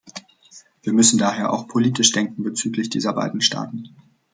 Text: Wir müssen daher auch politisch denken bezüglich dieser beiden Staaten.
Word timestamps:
Wir 0.81 0.93
müssen 0.93 1.19
daher 1.19 1.53
auch 1.53 1.67
politisch 1.67 2.11
denken 2.11 2.41
bezüglich 2.41 2.89
dieser 2.89 3.13
beiden 3.13 3.39
Staaten. 3.39 3.95